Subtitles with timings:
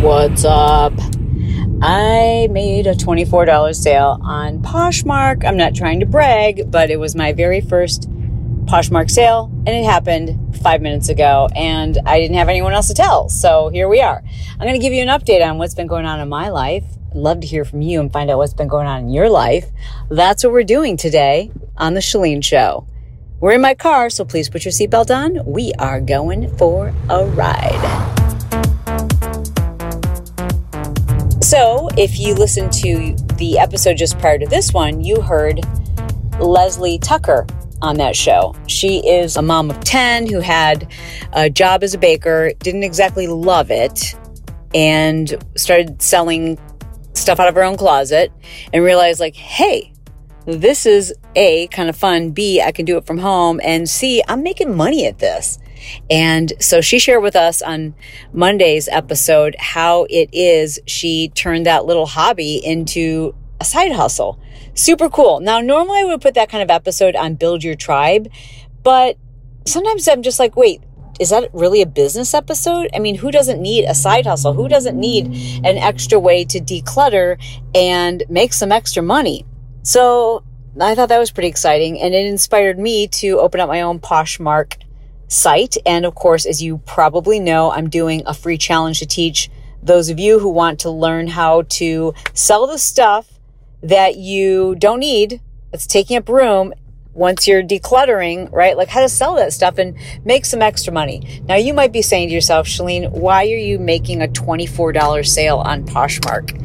[0.00, 0.94] What's up?
[1.82, 5.44] I made a $24 sale on Poshmark.
[5.44, 8.08] I'm not trying to brag, but it was my very first
[8.64, 12.94] Poshmark sale and it happened five minutes ago and I didn't have anyone else to
[12.94, 13.28] tell.
[13.28, 14.22] So here we are.
[14.52, 16.84] I'm going to give you an update on what's been going on in my life.
[17.10, 19.28] I'd love to hear from you and find out what's been going on in your
[19.28, 19.66] life.
[20.08, 22.86] That's what we're doing today on the Chalene Show.
[23.38, 25.44] We're in my car, so please put your seatbelt on.
[25.44, 28.19] We are going for a ride.
[31.50, 35.58] So, if you listened to the episode just prior to this one, you heard
[36.38, 37.44] Leslie Tucker
[37.82, 38.54] on that show.
[38.68, 40.92] She is a mom of 10 who had
[41.32, 44.14] a job as a baker, didn't exactly love it,
[44.76, 46.56] and started selling
[47.14, 48.30] stuff out of her own closet
[48.72, 49.92] and realized, like, hey,
[50.46, 52.30] this is A, kind of fun.
[52.30, 53.60] B, I can do it from home.
[53.64, 55.58] And C, I'm making money at this.
[56.10, 57.94] And so she shared with us on
[58.32, 64.40] Monday's episode how it is she turned that little hobby into a side hustle.
[64.74, 65.40] Super cool.
[65.40, 68.28] Now, normally I would put that kind of episode on Build Your Tribe,
[68.82, 69.16] but
[69.66, 70.82] sometimes I'm just like, wait,
[71.20, 72.88] is that really a business episode?
[72.94, 74.54] I mean, who doesn't need a side hustle?
[74.54, 75.26] Who doesn't need
[75.66, 77.38] an extra way to declutter
[77.74, 79.44] and make some extra money?
[79.82, 80.44] So
[80.80, 83.98] I thought that was pretty exciting and it inspired me to open up my own
[83.98, 84.76] Poshmark
[85.30, 85.76] site.
[85.86, 89.50] And of course, as you probably know, I'm doing a free challenge to teach
[89.82, 93.38] those of you who want to learn how to sell the stuff
[93.82, 96.74] that you don't need, that's taking up room
[97.12, 98.76] once you're decluttering, right?
[98.76, 101.42] Like how to sell that stuff and make some extra money.
[101.46, 105.58] Now you might be saying to yourself, Chalene, why are you making a $24 sale
[105.58, 106.56] on Poshmark?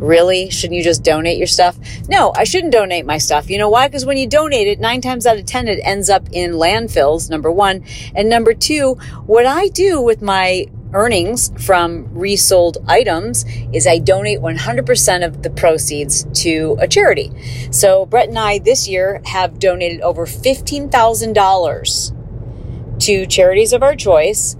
[0.00, 0.48] Really?
[0.48, 1.78] Shouldn't you just donate your stuff?
[2.08, 3.50] No, I shouldn't donate my stuff.
[3.50, 3.86] You know why?
[3.88, 7.28] Because when you donate it, nine times out of 10, it ends up in landfills,
[7.28, 7.84] number one.
[8.14, 8.94] And number two,
[9.26, 15.50] what I do with my earnings from resold items is I donate 100% of the
[15.50, 17.32] proceeds to a charity.
[17.70, 24.56] So Brett and I this year have donated over $15,000 to charities of our choice.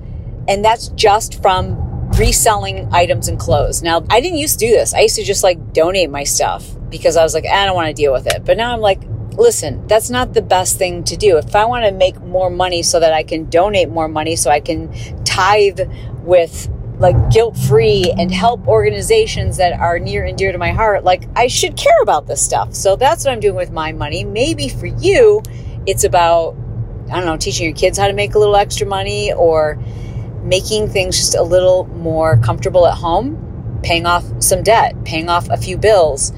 [0.49, 3.83] And that's just from reselling items and clothes.
[3.83, 4.95] Now, I didn't used to do this.
[4.95, 7.89] I used to just like donate my stuff because I was like, I don't want
[7.89, 8.45] to deal with it.
[8.45, 9.01] But now I'm like,
[9.33, 11.37] listen, that's not the best thing to do.
[11.37, 14.51] If I want to make more money so that I can donate more money, so
[14.51, 14.93] I can
[15.41, 15.81] tithe
[16.23, 16.69] with
[16.99, 21.27] like guilt free and help organizations that are near and dear to my heart, like
[21.35, 22.75] I should care about this stuff.
[22.75, 24.23] So that's what I'm doing with my money.
[24.23, 25.43] Maybe for you,
[25.87, 26.57] it's about,
[27.11, 29.83] I don't know, teaching your kids how to make a little extra money or
[30.43, 35.49] making things just a little more comfortable at home, paying off some debt, paying off
[35.49, 36.35] a few bills.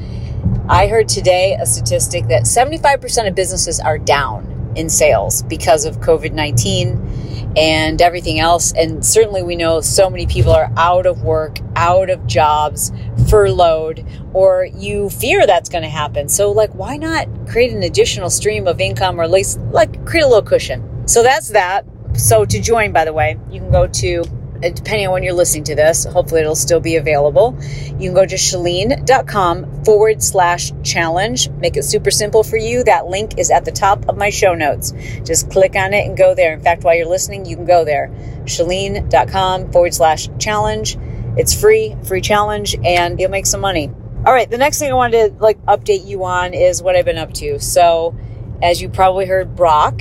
[0.68, 5.98] I heard today a statistic that 75% of businesses are down in sales because of
[5.98, 8.72] COVID 19 and everything else.
[8.72, 12.92] And certainly, we know so many people are out of work, out of jobs,
[13.28, 16.28] furloughed, or you fear that's going to happen.
[16.28, 20.24] So, like, why not create an additional stream of income or at least like create
[20.24, 21.06] a little cushion?
[21.06, 21.84] So, that's that.
[22.14, 24.24] So to join, by the way, you can go to,
[24.62, 27.56] depending on when you're listening to this, hopefully it'll still be available.
[27.98, 31.50] You can go to chalene.com forward slash challenge.
[31.50, 32.84] Make it super simple for you.
[32.84, 34.92] That link is at the top of my show notes.
[35.24, 36.52] Just click on it and go there.
[36.54, 38.08] In fact, while you're listening, you can go there.
[38.44, 40.96] chalene.com forward slash challenge.
[41.36, 43.90] It's free, free challenge, and you'll make some money.
[44.24, 47.04] All right, the next thing I wanted to like update you on is what I've
[47.04, 47.58] been up to.
[47.58, 48.16] So,
[48.62, 50.00] as you probably heard, Brock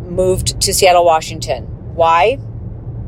[0.00, 1.64] moved to Seattle, Washington.
[1.94, 2.38] Why?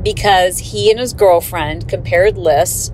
[0.06, 2.92] Because he and his girlfriend compared lists.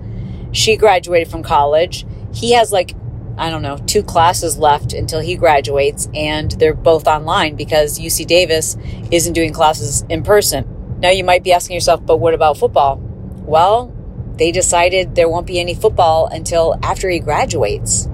[0.51, 2.07] She graduated from college.
[2.33, 2.95] He has like,
[3.37, 8.25] I don't know, two classes left until he graduates, and they're both online because UC
[8.25, 8.77] Davis
[9.11, 10.97] isn't doing classes in person.
[11.01, 12.95] Now, you might be asking yourself, but what about football?
[13.45, 13.93] Well,
[14.37, 18.07] they decided there won't be any football until after he graduates.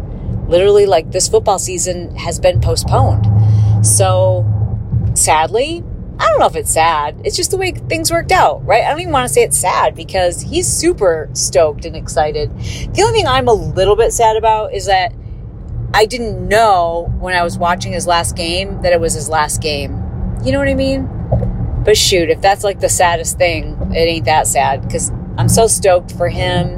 [0.50, 3.26] Literally, like this football season has been postponed.
[3.86, 4.46] So,
[5.14, 5.86] sadly,
[6.19, 7.22] I don't know if it's sad.
[7.24, 8.84] It's just the way things worked out, right?
[8.84, 12.51] I don't even want to say it's sad because he's super stoked and excited.
[12.60, 15.13] The only thing I'm a little bit sad about is that
[15.94, 19.62] I didn't know when I was watching his last game that it was his last
[19.62, 19.94] game.
[20.44, 21.07] You know what I mean?
[21.86, 25.68] But shoot, if that's like the saddest thing, it ain't that sad because I'm so
[25.68, 26.77] stoked for him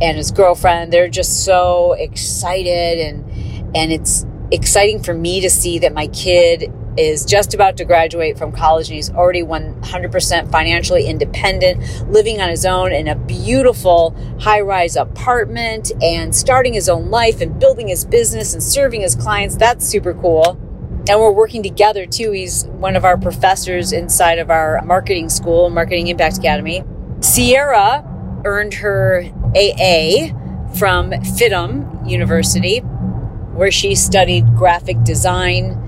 [0.00, 0.92] and his girlfriend.
[0.92, 6.72] They're just so excited and and it's exciting for me to see that my kid
[6.96, 12.48] is just about to graduate from college and he's already 100% financially independent, living on
[12.48, 17.88] his own in a beautiful high rise apartment and starting his own life and building
[17.88, 19.56] his business and serving his clients.
[19.56, 20.58] That's super cool.
[21.08, 22.30] And we're working together too.
[22.30, 26.84] He's one of our professors inside of our marketing school, Marketing Impact Academy.
[27.20, 28.04] Sierra
[28.44, 29.24] earned her
[29.56, 30.28] AA
[30.78, 35.78] from FIDM University, where she studied graphic design.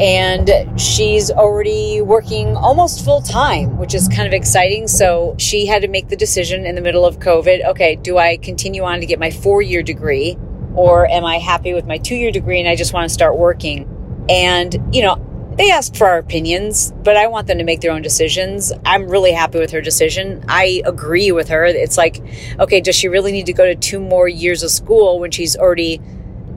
[0.00, 4.86] And she's already working almost full time, which is kind of exciting.
[4.86, 8.36] So she had to make the decision in the middle of COVID okay, do I
[8.36, 10.38] continue on to get my four year degree?
[10.74, 13.36] Or am I happy with my two year degree and I just want to start
[13.36, 14.26] working?
[14.28, 15.24] And, you know,
[15.58, 18.72] they ask for our opinions, but I want them to make their own decisions.
[18.86, 20.44] I'm really happy with her decision.
[20.48, 21.64] I agree with her.
[21.64, 22.22] It's like,
[22.60, 25.56] okay, does she really need to go to two more years of school when she's
[25.56, 26.00] already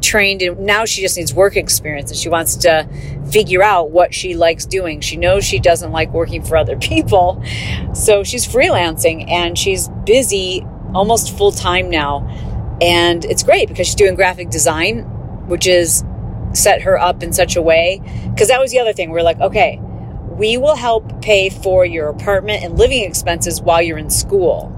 [0.02, 2.88] trained and now she just needs work experience and she wants to
[3.32, 5.02] figure out what she likes doing.
[5.02, 7.44] She knows she doesn't like working for other people.
[7.94, 12.28] So she's freelancing and she's busy almost full time now.
[12.82, 15.04] And it's great because she's doing graphic design,
[15.48, 16.04] which is
[16.54, 18.02] set her up in such a way.
[18.30, 19.12] Because that was the other thing.
[19.12, 19.80] We're like, okay,
[20.32, 24.76] we will help pay for your apartment and living expenses while you're in school.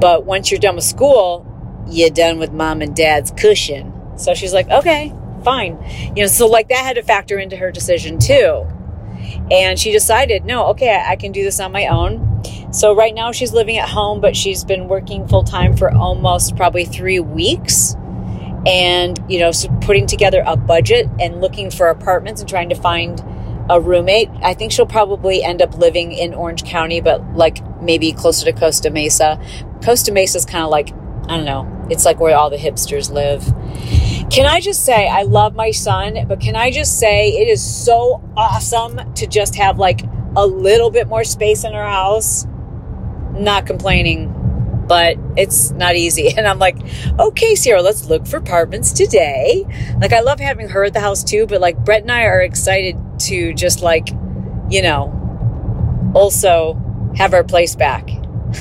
[0.00, 1.46] But once you're done with school,
[1.90, 3.93] you're done with mom and dad's cushion.
[4.16, 5.12] So she's like, okay,
[5.42, 5.78] fine.
[6.16, 8.66] You know, so like that had to factor into her decision too.
[9.50, 12.42] And she decided, no, okay, I can do this on my own.
[12.72, 16.56] So right now she's living at home, but she's been working full time for almost
[16.56, 17.96] probably three weeks
[18.66, 22.74] and you know so putting together a budget and looking for apartments and trying to
[22.74, 23.22] find
[23.68, 28.12] a roommate i think she'll probably end up living in orange county but like maybe
[28.12, 29.38] closer to costa mesa
[29.84, 30.92] costa mesa is kind of like
[31.28, 33.44] i don't know it's like where all the hipsters live
[34.30, 37.62] can i just say i love my son but can i just say it is
[37.62, 40.02] so awesome to just have like
[40.36, 42.46] a little bit more space in our house
[43.32, 44.32] not complaining
[44.86, 46.28] but it's not easy.
[46.36, 46.76] And I'm like,
[47.18, 49.64] okay, Sierra, let's look for apartments today.
[50.00, 52.40] Like, I love having her at the house too, but like, Brett and I are
[52.40, 54.08] excited to just like,
[54.68, 56.74] you know, also
[57.16, 58.08] have our place back.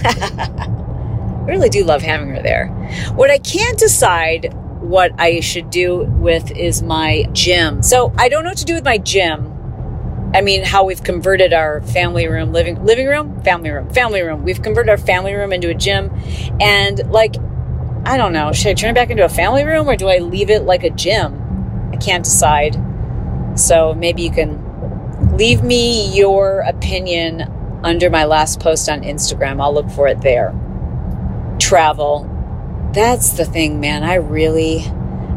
[0.06, 2.68] I really do love having her there.
[3.16, 7.82] What I can't decide what I should do with is my gym.
[7.82, 9.54] So I don't know what to do with my gym
[10.34, 14.44] I mean, how we've converted our family room, living living room, family room, family room.
[14.44, 16.10] We've converted our family room into a gym,
[16.60, 17.36] and like,
[18.06, 20.18] I don't know, should I turn it back into a family room or do I
[20.18, 21.40] leave it like a gym?
[21.94, 22.82] I can't decide.
[23.56, 27.42] So maybe you can leave me your opinion
[27.84, 29.62] under my last post on Instagram.
[29.62, 30.54] I'll look for it there.
[31.60, 32.28] Travel.
[32.94, 34.04] That's the thing, man.
[34.04, 34.86] I really,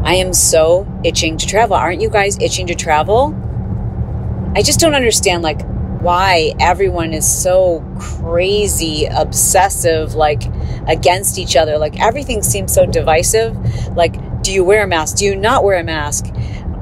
[0.04, 1.74] I am so itching to travel.
[1.74, 3.34] Aren't you guys itching to travel?
[4.54, 5.62] I just don't understand like
[6.00, 10.42] why everyone is so crazy obsessive like
[10.86, 13.56] against each other like everything seems so divisive
[13.96, 16.26] like do you wear a mask do you not wear a mask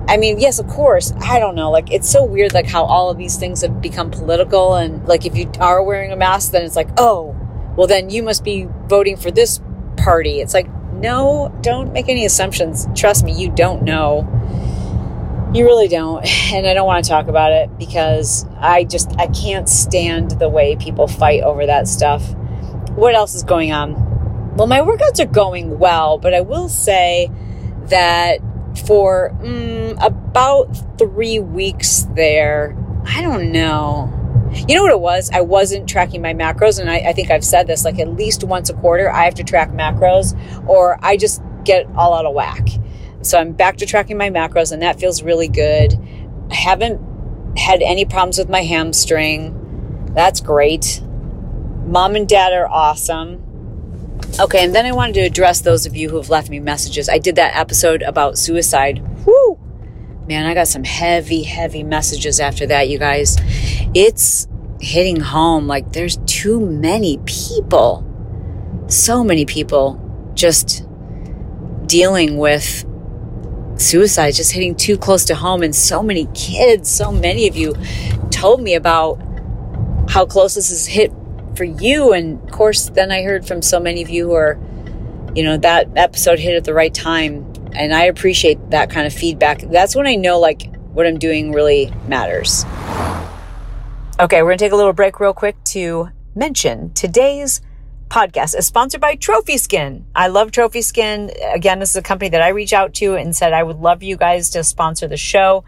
[0.06, 1.14] I mean, yes, of course.
[1.18, 1.70] I don't know.
[1.70, 4.74] Like, it's so weird, like, how all of these things have become political.
[4.74, 7.34] And, like, if you are wearing a mask, then it's like, oh,
[7.74, 9.60] well, then you must be voting for this
[10.04, 10.40] party.
[10.40, 12.86] It's like, no, don't make any assumptions.
[12.94, 14.28] Trust me, you don't know.
[15.54, 16.24] You really don't.
[16.52, 20.48] And I don't want to talk about it because I just I can't stand the
[20.48, 22.22] way people fight over that stuff.
[22.94, 24.54] What else is going on?
[24.56, 27.28] Well, my workouts are going well, but I will say
[27.86, 28.38] that
[28.86, 34.23] for mm, about three weeks there, I don't know.
[34.68, 35.30] You know what it was?
[35.32, 38.44] I wasn't tracking my macros, and I, I, think I've said this like at least
[38.44, 40.36] once a quarter, I have to track macros,
[40.68, 42.68] or I just get all out of whack.
[43.22, 45.98] So I'm back to tracking my macros, and that feels really good.
[46.50, 50.12] I haven't had any problems with my hamstring.
[50.14, 51.00] That's great.
[51.86, 53.42] Mom and dad are awesome.
[54.40, 57.08] Okay, and then I wanted to address those of you who have left me messages.
[57.08, 59.02] I did that episode about suicide.
[59.26, 59.58] Whoo!
[60.26, 63.36] Man, I got some heavy, heavy messages after that, you guys.
[63.94, 64.48] It's
[64.80, 65.66] hitting home.
[65.66, 68.04] Like, there's too many people,
[68.88, 70.00] so many people
[70.34, 70.86] just
[71.86, 72.86] dealing with
[73.76, 75.62] suicide just hitting too close to home.
[75.62, 77.74] And so many kids, so many of you
[78.30, 79.20] told me about
[80.08, 81.12] how close this has hit
[81.54, 82.12] for you.
[82.12, 84.58] And of course, then I heard from so many of you who are,
[85.34, 87.52] you know, that episode hit at the right time.
[87.74, 89.60] And I appreciate that kind of feedback.
[89.60, 92.64] That's when I know like what I'm doing really matters.
[94.20, 97.60] Okay, we're going to take a little break real quick to mention today's
[98.08, 100.06] podcast is sponsored by Trophy Skin.
[100.14, 101.32] I love Trophy Skin.
[101.52, 104.04] Again, this is a company that I reach out to and said I would love
[104.04, 105.64] you guys to sponsor the show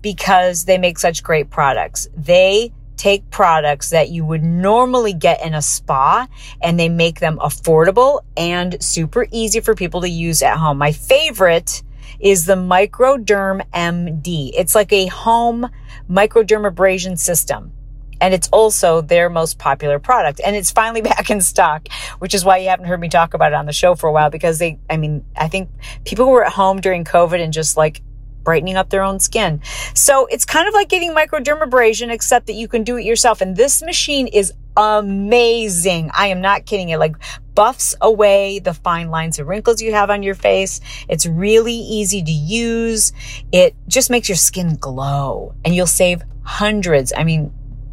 [0.00, 2.08] because they make such great products.
[2.16, 6.28] They take products that you would normally get in a spa
[6.60, 10.76] and they make them affordable and super easy for people to use at home.
[10.76, 11.82] My favorite
[12.20, 14.50] is the Microderm MD.
[14.54, 15.70] It's like a home
[16.10, 17.72] microdermabrasion system
[18.20, 20.42] And it's also their most popular product.
[20.44, 21.88] And it's finally back in stock,
[22.18, 24.12] which is why you haven't heard me talk about it on the show for a
[24.12, 25.70] while because they, I mean, I think
[26.04, 28.02] people were at home during COVID and just like
[28.44, 29.60] brightening up their own skin.
[29.94, 33.40] So it's kind of like getting microdermabrasion, except that you can do it yourself.
[33.40, 36.10] And this machine is amazing.
[36.14, 36.88] I am not kidding.
[36.88, 37.16] It like
[37.54, 40.80] buffs away the fine lines and wrinkles you have on your face.
[41.08, 43.12] It's really easy to use.
[43.52, 47.12] It just makes your skin glow and you'll save hundreds.
[47.16, 47.52] I mean,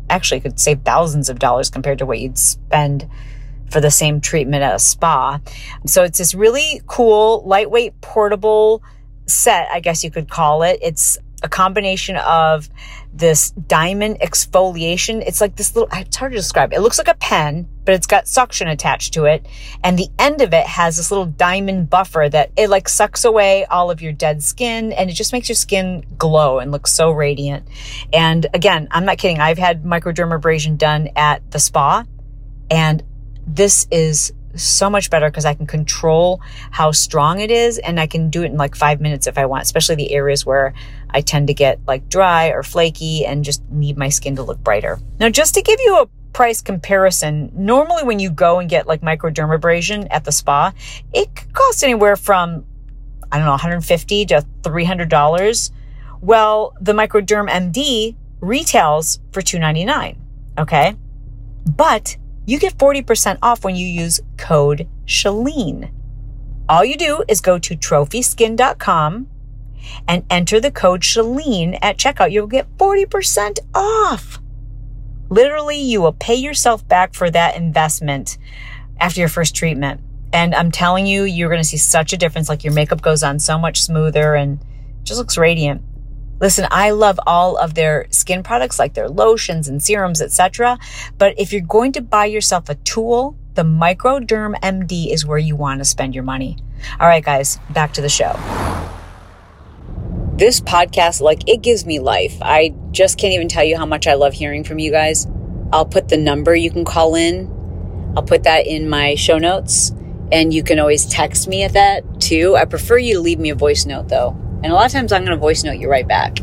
[0.09, 3.09] actually could save thousands of dollars compared to what you'd spend
[3.69, 5.39] for the same treatment at a spa.
[5.85, 8.81] So it's this really cool, lightweight, portable
[9.27, 10.79] set, I guess you could call it.
[10.81, 12.67] It's a combination of
[13.13, 15.23] this diamond exfoliation.
[15.25, 16.73] It's like this little, it's hard to describe.
[16.73, 19.45] It looks like a pen, but it's got suction attached to it.
[19.83, 23.65] And the end of it has this little diamond buffer that it like sucks away
[23.65, 27.11] all of your dead skin and it just makes your skin glow and look so
[27.11, 27.67] radiant.
[28.13, 29.39] And again, I'm not kidding.
[29.39, 32.03] I've had microdermabrasion done at the spa
[32.69, 33.03] and
[33.45, 38.07] this is so much better because I can control how strong it is and I
[38.07, 40.73] can do it in like five minutes if I want, especially the areas where
[41.09, 44.59] I tend to get like dry or flaky and just need my skin to look
[44.59, 44.99] brighter.
[45.19, 49.01] Now, just to give you a price comparison, normally when you go and get like
[49.01, 50.73] microdermabrasion at the spa,
[51.13, 52.65] it could cost anywhere from,
[53.31, 55.71] I don't know, 150 to $300.
[56.21, 60.23] Well, the Microderm MD retails for 299
[60.57, 60.95] okay?
[61.65, 65.91] But you get 40% off when you use code Chalene.
[66.69, 69.27] All you do is go to trophyskin.com
[70.07, 72.31] and enter the code Chalene at checkout.
[72.31, 74.39] You'll get 40% off.
[75.29, 78.37] Literally, you will pay yourself back for that investment
[78.97, 79.99] after your first treatment.
[80.31, 82.47] And I'm telling you, you're going to see such a difference.
[82.47, 84.59] Like your makeup goes on so much smoother and
[85.03, 85.81] just looks radiant.
[86.39, 90.77] Listen, I love all of their skin products like their lotions and serums, etc.
[91.17, 95.55] But if you're going to buy yourself a tool, the Microderm MD is where you
[95.55, 96.57] want to spend your money.
[96.99, 98.33] All right, guys, back to the show.
[100.35, 102.37] This podcast, like, it gives me life.
[102.43, 105.25] I just can't even tell you how much I love hearing from you guys.
[105.73, 107.51] I'll put the number you can call in.
[108.15, 109.91] I'll put that in my show notes.
[110.31, 112.55] And you can always text me at that too.
[112.55, 114.37] I prefer you to leave me a voice note though.
[114.63, 116.39] And a lot of times I'm going to voice note you right back.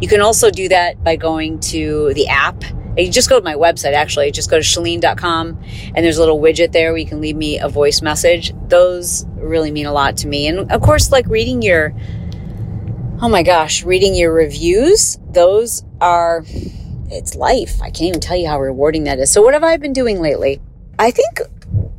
[0.00, 2.64] You can also do that by going to the app.
[2.96, 4.30] You just go to my website, actually.
[4.32, 5.62] Just go to chalene.com
[5.94, 8.52] and there's a little widget there where you can leave me a voice message.
[8.68, 10.48] Those really mean a lot to me.
[10.48, 11.94] And of course, like reading your,
[13.20, 16.44] oh my gosh, reading your reviews, those are,
[17.10, 17.80] it's life.
[17.82, 19.30] I can't even tell you how rewarding that is.
[19.30, 20.60] So, what have I been doing lately?
[20.98, 21.40] I think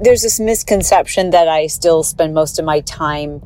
[0.01, 3.41] there's this misconception that I still spend most of my time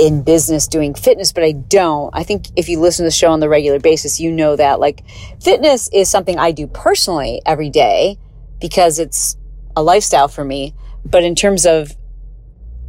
[0.00, 2.10] in business doing fitness, but I don't.
[2.14, 4.80] I think if you listen to the show on the regular basis, you know that
[4.80, 5.04] like
[5.42, 8.18] fitness is something I do personally every day
[8.60, 9.36] because it's
[9.76, 10.74] a lifestyle for me.
[11.04, 11.94] But in terms of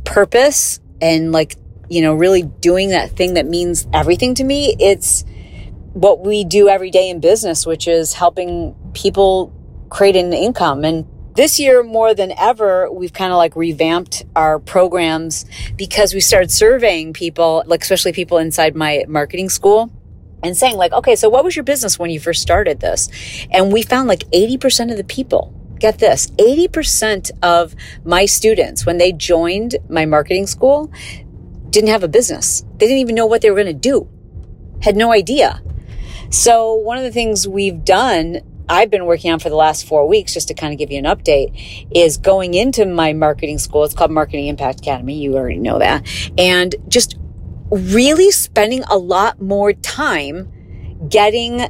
[0.05, 1.57] purpose and like,
[1.89, 5.25] you know, really doing that thing that means everything to me, it's
[5.91, 9.53] what we do every day in business, which is helping people
[9.89, 14.59] create an income and this year, more than ever, we've kind of like revamped our
[14.59, 15.45] programs
[15.75, 19.91] because we started surveying people, like especially people inside my marketing school
[20.43, 23.09] and saying like, okay, so what was your business when you first started this?
[23.51, 28.99] And we found like 80% of the people get this 80% of my students, when
[28.99, 30.91] they joined my marketing school,
[31.69, 32.63] didn't have a business.
[32.77, 34.07] They didn't even know what they were going to do,
[34.81, 35.61] had no idea.
[36.29, 40.07] So, one of the things we've done I've been working on for the last four
[40.07, 43.83] weeks, just to kind of give you an update, is going into my marketing school.
[43.83, 45.19] It's called Marketing Impact Academy.
[45.19, 46.07] You already know that.
[46.37, 47.17] And just
[47.69, 50.51] really spending a lot more time
[51.09, 51.67] getting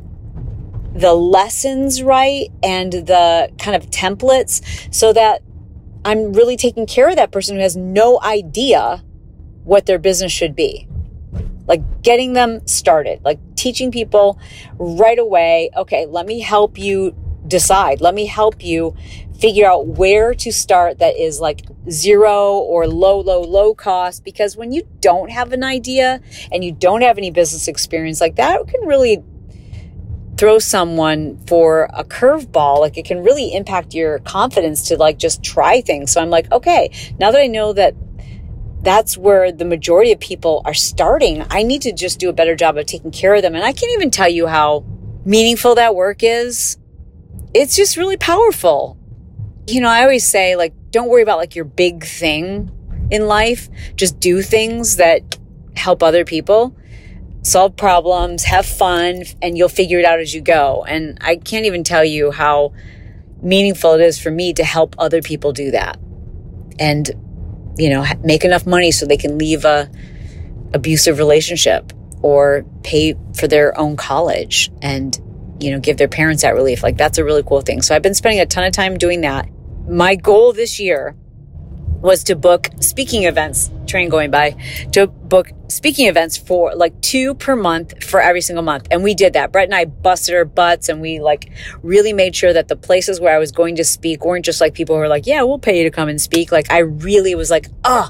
[0.93, 5.41] the lessons right and the kind of templates so that
[6.03, 9.03] I'm really taking care of that person who has no idea
[9.63, 10.87] what their business should be
[11.67, 14.39] like getting them started, like teaching people
[14.77, 17.15] right away, okay, let me help you
[17.47, 18.01] decide.
[18.01, 18.95] Let me help you
[19.39, 24.23] figure out where to start that is like zero or low, low, low cost.
[24.23, 28.35] Because when you don't have an idea and you don't have any business experience like
[28.35, 29.23] that, can really
[30.37, 32.79] throw someone for a curveball.
[32.79, 36.11] Like it can really impact your confidence to like just try things.
[36.11, 37.93] So I'm like, okay, now that I know that
[38.83, 41.45] that's where the majority of people are starting.
[41.49, 43.55] I need to just do a better job of taking care of them.
[43.55, 44.83] And I can't even tell you how
[45.23, 46.77] meaningful that work is.
[47.53, 48.97] It's just really powerful.
[49.67, 52.71] You know, I always say, like, don't worry about like your big thing
[53.11, 53.69] in life.
[53.95, 55.37] Just do things that
[55.75, 56.75] help other people.
[57.43, 60.83] solve problems, have fun, and you'll figure it out as you go.
[60.87, 62.73] And I can't even tell you how
[63.41, 65.99] meaningful it is for me to help other people do that.
[66.79, 67.09] And,
[67.77, 69.89] you know, make enough money so they can leave a
[70.73, 75.19] abusive relationship or pay for their own college and,
[75.59, 76.83] you know, give their parents that relief.
[76.83, 77.81] Like that's a really cool thing.
[77.81, 79.49] So I've been spending a ton of time doing that.
[79.87, 81.15] My goal this year
[82.01, 84.51] was to book speaking events, train going by,
[84.91, 88.87] to book speaking events for like two per month for every single month.
[88.91, 89.51] And we did that.
[89.51, 93.19] Brett and I busted our butts and we like really made sure that the places
[93.19, 95.59] where I was going to speak weren't just like people who were like, yeah, we'll
[95.59, 96.51] pay you to come and speak.
[96.51, 98.09] Like I really was like, oh,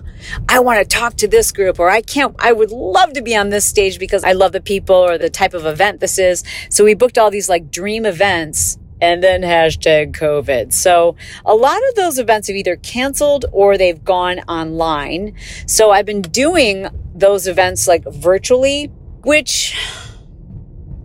[0.49, 3.35] I want to talk to this group or I can't, I would love to be
[3.35, 6.43] on this stage because I love the people or the type of event this is.
[6.69, 10.71] So we booked all these like dream events and then hashtag COVID.
[10.71, 15.35] So a lot of those events have either canceled or they've gone online.
[15.65, 18.85] So I've been doing those events like virtually,
[19.23, 19.75] which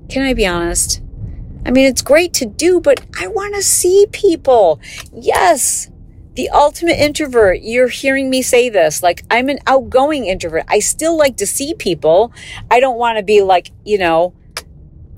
[0.09, 1.03] can I be honest?
[1.65, 4.81] I mean, it's great to do, but I want to see people.
[5.12, 5.91] Yes.
[6.35, 7.61] The ultimate introvert.
[7.62, 9.03] You're hearing me say this.
[9.03, 10.65] Like, I'm an outgoing introvert.
[10.69, 12.33] I still like to see people.
[12.71, 14.35] I don't want to be like, you know,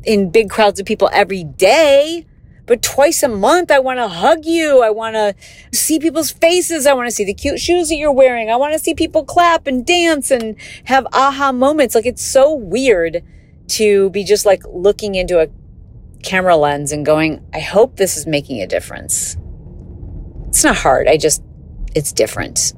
[0.04, 2.24] in big crowds of people every day.
[2.68, 4.82] But twice a month, I want to hug you.
[4.82, 5.34] I want to
[5.76, 6.86] see people's faces.
[6.86, 8.50] I want to see the cute shoes that you're wearing.
[8.50, 11.94] I want to see people clap and dance and have aha moments.
[11.94, 13.24] Like it's so weird
[13.68, 15.48] to be just like looking into a
[16.22, 19.36] camera lens and going, I hope this is making a difference.
[20.48, 21.08] It's not hard.
[21.08, 21.42] I just,
[21.94, 22.74] it's different.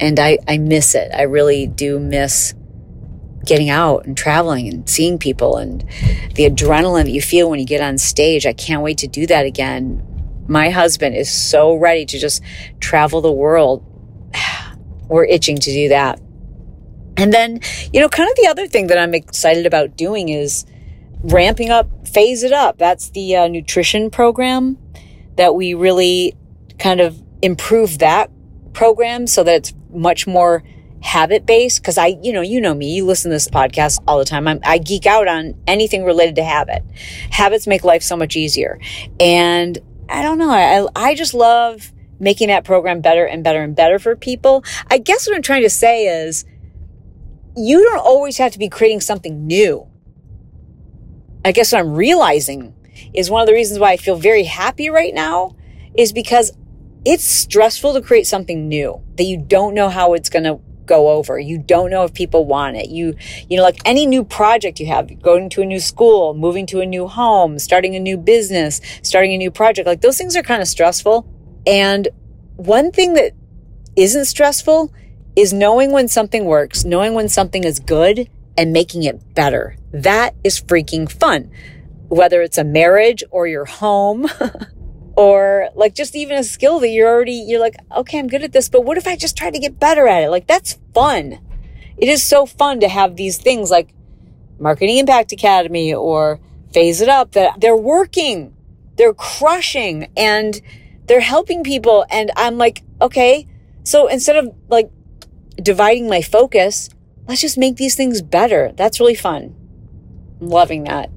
[0.00, 1.10] And I, I miss it.
[1.12, 2.54] I really do miss
[3.46, 5.80] getting out and traveling and seeing people and
[6.34, 8.46] the adrenaline that you feel when you get on stage.
[8.46, 10.02] I can't wait to do that again.
[10.48, 12.42] My husband is so ready to just
[12.80, 13.84] travel the world.
[15.08, 16.20] We're itching to do that.
[17.16, 17.60] And then,
[17.92, 20.66] you know, kind of the other thing that I'm excited about doing is
[21.22, 22.78] ramping up, phase it up.
[22.78, 24.78] That's the uh, nutrition program
[25.36, 26.34] that we really
[26.78, 28.30] kind of improve that
[28.72, 30.64] program so that it's much more
[31.04, 34.18] habit based because I, you know, you know me, you listen to this podcast all
[34.18, 34.48] the time.
[34.48, 36.82] I'm, I geek out on anything related to habit.
[37.30, 38.80] Habits make life so much easier.
[39.20, 40.50] And I don't know.
[40.50, 44.64] I, I just love making that program better and better and better for people.
[44.90, 46.46] I guess what I'm trying to say is
[47.54, 49.86] you don't always have to be creating something new.
[51.44, 52.74] I guess what I'm realizing
[53.12, 55.54] is one of the reasons why I feel very happy right now
[55.94, 56.56] is because
[57.04, 61.10] it's stressful to create something new that you don't know how it's going to go
[61.10, 61.38] over.
[61.38, 62.88] You don't know if people want it.
[62.88, 63.14] You,
[63.48, 66.80] you know, like any new project you have, going to a new school, moving to
[66.80, 70.42] a new home, starting a new business, starting a new project, like those things are
[70.42, 71.26] kind of stressful.
[71.66, 72.08] And
[72.56, 73.32] one thing that
[73.96, 74.92] isn't stressful
[75.36, 79.76] is knowing when something works, knowing when something is good and making it better.
[79.92, 81.50] That is freaking fun.
[82.08, 84.28] Whether it's a marriage or your home
[85.16, 88.52] or like just even a skill that you're already, you're like, okay, I'm good at
[88.52, 90.30] this, but what if I just try to get better at it?
[90.30, 91.38] Like that's fun.
[91.96, 93.94] It is so fun to have these things like
[94.58, 96.40] Marketing Impact Academy or
[96.72, 98.56] Phase It Up that they're working,
[98.96, 100.60] they're crushing and
[101.06, 102.04] they're helping people.
[102.10, 103.46] And I'm like, okay,
[103.84, 104.90] so instead of like
[105.56, 106.90] dividing my focus,
[107.28, 108.72] let's just make these things better.
[108.76, 109.54] That's really fun.
[110.40, 111.10] I'm loving that.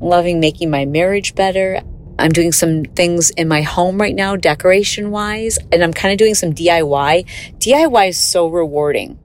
[0.00, 1.82] loving making my marriage better.
[2.20, 6.18] I'm doing some things in my home right now, decoration wise, and I'm kind of
[6.18, 7.26] doing some DIY.
[7.58, 9.18] DIY is so rewarding.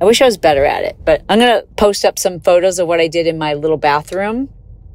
[0.00, 2.78] I wish I was better at it, but I'm going to post up some photos
[2.78, 4.48] of what I did in my little bathroom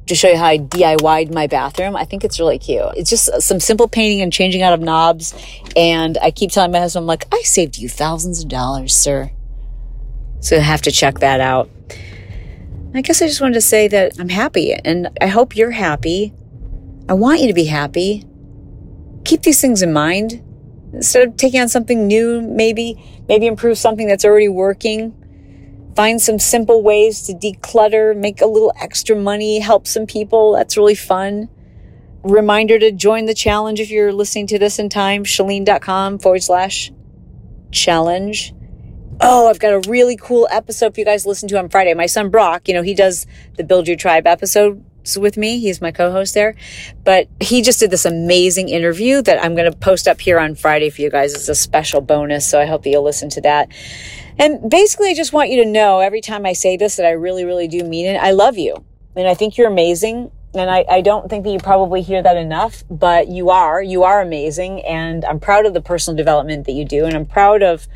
[0.06, 1.96] to show you how I DIY'd my bathroom.
[1.96, 2.82] I think it's really cute.
[2.96, 5.34] It's just some simple painting and changing out of knobs.
[5.76, 9.30] And I keep telling my husband, I'm like, I saved you thousands of dollars, sir.
[10.40, 11.70] So I have to check that out.
[12.94, 16.32] I guess I just wanted to say that I'm happy and I hope you're happy.
[17.06, 18.24] I want you to be happy.
[19.24, 20.42] Keep these things in mind.
[20.94, 25.12] Instead of taking on something new, maybe, maybe improve something that's already working.
[25.96, 30.52] Find some simple ways to declutter, make a little extra money, help some people.
[30.54, 31.48] That's really fun.
[32.22, 36.90] Reminder to join the challenge if you're listening to this in time, chalene.com forward slash
[37.70, 38.54] challenge.
[39.20, 41.92] Oh, I've got a really cool episode for you guys to listen to on Friday.
[41.92, 44.82] My son Brock, you know, he does the Build Your Tribe episode
[45.18, 45.58] with me.
[45.60, 46.54] He's my co-host there,
[47.04, 50.54] but he just did this amazing interview that I'm going to post up here on
[50.54, 51.34] Friday for you guys.
[51.34, 52.48] It's a special bonus.
[52.48, 53.68] So I hope that you'll listen to that.
[54.38, 57.10] And basically, I just want you to know every time I say this that I
[57.10, 58.16] really, really do mean it.
[58.16, 58.84] I love you
[59.16, 60.30] and I think you're amazing.
[60.56, 63.82] And I, I don't think that you probably hear that enough, but you are.
[63.82, 64.84] You are amazing.
[64.84, 67.04] And I'm proud of the personal development that you do.
[67.06, 67.88] And I'm proud of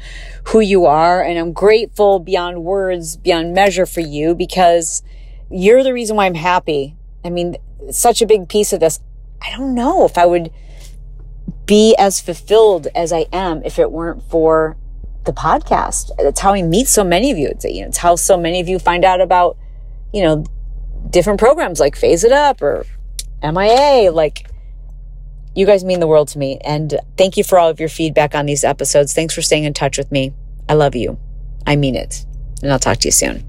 [0.49, 1.23] who you are.
[1.23, 5.05] And I'm grateful beyond words, beyond measure for you because
[5.51, 6.97] you're the reason why I'm happy.
[7.29, 7.57] I mean,
[7.91, 9.01] such a big piece of this.
[9.43, 10.51] I don't know if I would
[11.67, 14.79] be as fulfilled as I am if it weren't for
[15.27, 16.11] the podcast.
[16.17, 17.49] That's how I meet so many of you.
[17.49, 19.59] It's, you know, it's how so many of you find out about,
[20.11, 20.47] you know,
[21.11, 22.87] different programs like Phase It Up or
[23.43, 24.11] MIA.
[24.11, 24.49] Like,
[25.55, 26.59] you guys mean the world to me.
[26.65, 29.13] And thank you for all of your feedback on these episodes.
[29.13, 30.33] Thanks for staying in touch with me.
[30.67, 31.19] I love you.
[31.67, 32.25] I mean it.
[32.63, 33.45] And I'll talk to you soon.